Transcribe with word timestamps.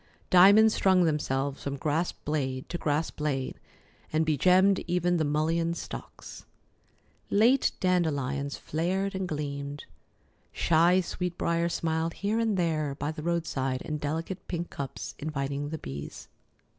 Diamonds 0.31 0.73
strung 0.73 1.03
themselves 1.03 1.61
from 1.61 1.77
grass 1.77 2.11
blade 2.11 2.67
to 2.69 2.79
grass 2.79 3.11
blade, 3.11 3.59
and 4.11 4.25
begemmed 4.25 4.83
even 4.87 5.17
the 5.17 5.23
mullein 5.23 5.75
stalks. 5.75 6.43
Late 7.29 7.71
dandelions 7.79 8.57
flared 8.57 9.13
and 9.13 9.27
gleamed, 9.27 9.85
shy 10.51 11.01
sweet 11.01 11.37
brier 11.37 11.69
smiled 11.69 12.13
here 12.13 12.39
and 12.39 12.57
there 12.57 12.95
by 12.95 13.11
the 13.11 13.21
roadside 13.21 13.83
in 13.83 13.99
delicate 13.99 14.47
pink 14.47 14.71
cups, 14.71 15.13
inviting 15.19 15.69
the 15.69 15.77
bees. 15.77 16.27